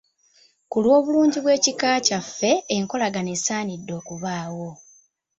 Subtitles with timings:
[0.71, 4.69] Ku lw'obulungi bw'ekika kyaffe, enkolagana esaanidde okubaawo.